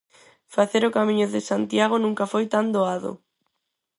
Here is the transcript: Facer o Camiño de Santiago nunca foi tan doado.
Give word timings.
Facer 0.55 0.83
o 0.85 0.93
Camiño 0.97 1.27
de 1.33 1.41
Santiago 1.49 1.95
nunca 1.99 2.25
foi 2.31 2.45
tan 2.53 2.65
doado. 2.75 3.11